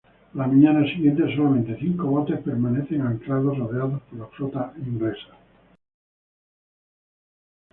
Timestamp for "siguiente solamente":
0.87-1.77